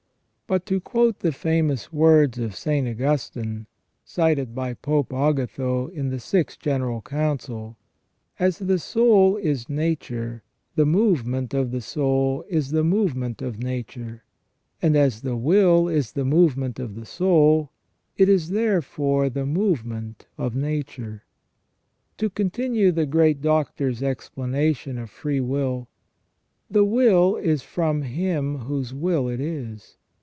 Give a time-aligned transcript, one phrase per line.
[0.47, 2.85] But to quote the famous words of St.
[2.85, 3.67] Augustine
[4.03, 7.77] cited by Pope Agatho in the Sixth General Council:"
[8.37, 10.43] As the soul is nature,
[10.75, 14.25] the movement of the soul is the movement of nature;
[14.81, 17.69] and as the will is the movement of the soul,
[18.17, 21.23] it is therefore^the movement of nature".*
[22.17, 25.87] To continue the great Doctor's explanation of free will:"
[26.69, 29.95] The will is from him whose will it is.